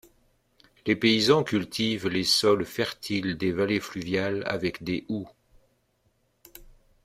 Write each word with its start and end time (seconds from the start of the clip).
Les 0.87 0.95
paysans 0.95 1.43
cultivent 1.43 2.07
les 2.09 2.23
sols 2.23 2.65
fertiles 2.65 3.37
des 3.37 3.51
vallées 3.51 3.79
fluviales 3.79 4.43
avec 4.47 4.83
des 4.83 5.05
houes. 5.09 5.29